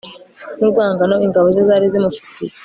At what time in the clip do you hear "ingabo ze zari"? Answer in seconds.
1.25-1.85